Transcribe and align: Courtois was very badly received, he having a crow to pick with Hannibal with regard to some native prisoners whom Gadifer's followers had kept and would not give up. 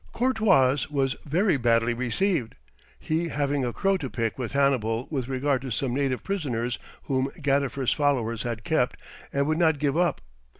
Courtois 0.13 0.77
was 0.89 1.15
very 1.25 1.57
badly 1.57 1.93
received, 1.93 2.57
he 2.97 3.27
having 3.27 3.63
a 3.63 3.71
crow 3.71 3.97
to 3.97 4.09
pick 4.09 4.35
with 4.35 4.53
Hannibal 4.53 5.05
with 5.11 5.27
regard 5.27 5.61
to 5.61 5.69
some 5.69 5.93
native 5.93 6.23
prisoners 6.23 6.79
whom 7.03 7.29
Gadifer's 7.39 7.93
followers 7.93 8.41
had 8.41 8.63
kept 8.63 8.99
and 9.31 9.45
would 9.45 9.59
not 9.59 9.77
give 9.77 9.95
up. 9.95 10.21